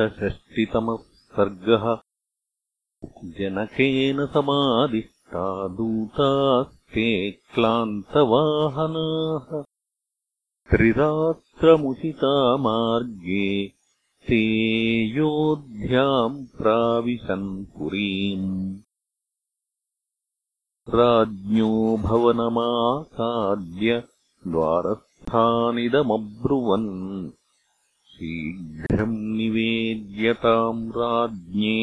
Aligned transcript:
अष्टषष्टितमः 0.00 0.96
सर्गः 0.96 1.96
जनकेन 3.24 4.26
समादिष्टा 4.26 5.68
दूतास्ते 5.68 7.30
क्लान्तवाहनाः। 7.30 9.62
त्रिरात्रमुचिता 10.70 12.56
मार्गे 12.56 13.68
ते 14.28 14.40
योध्याम् 15.04 16.46
प्राविशन् 16.46 17.64
पुरीम् 17.64 18.76
राज्ञो 20.88 21.96
भवनमासाद्य 21.96 24.02
द्वारस्थानिदमब्रुवन् 24.48 26.90
शीघ्रम् 28.18 29.16
निवेद्यताम् 29.36 30.78
राज्ञे 30.96 31.80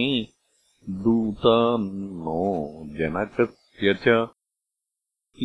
दूतान्नो 1.04 2.38
जनकस्य 3.00 3.94
च 4.06 4.16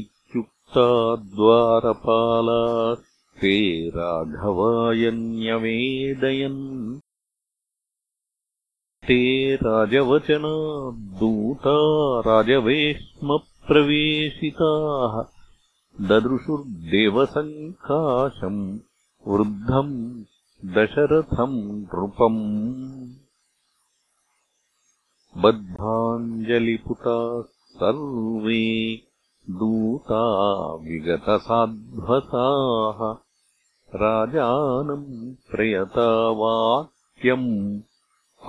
इत्युक्ता 0.02 0.86
द्वारपालास्ते 1.34 1.92
राघवाय 3.96 5.02
न्यवेदयन् 5.18 6.62
ते 9.08 9.20
राजवचना 9.66 10.54
दूता 11.20 11.76
राजवेश्मप्रवेशिताः 12.30 15.14
ददृशुर्देवसङ्काशम् 16.08 18.62
वृद्धम् 19.32 19.94
दशरथम् 20.66 21.52
नृपम् 21.80 22.38
बद्धाञ्जलिपुटाः 25.42 27.42
सर्वे 27.80 28.62
दूता 29.58 30.22
विगतसाध्वसाः 30.86 33.02
राजानम् 34.02 35.04
प्रयता 35.50 36.08
वाक्यम् 36.40 37.46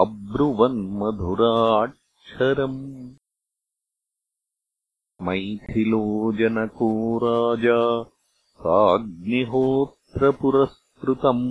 अब्रुवन्मधुराक्षरम् 0.05 2.81
मैथिलो 5.29 6.01
जनको 6.41 6.89
राजा 7.25 7.77
साग्निहोत्रपुरस्कृतम् 8.65 11.45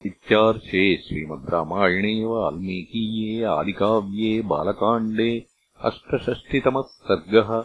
इत्यार्षे 0.07 1.03
श्रीमद् 1.03 1.51
रामायणे 1.51 2.25
वाल्मीकीये 2.25 3.45
आदिकाव्ये 3.45 4.43
बालकाण्डे 4.43 5.47
अष्टषष्टितमः 5.85 6.83
सर्गः 6.83 7.65